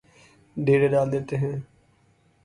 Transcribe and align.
ڈیرے 0.57 0.87
ڈال 0.93 1.07
دیتے 1.11 1.35
ہیں 1.37 1.55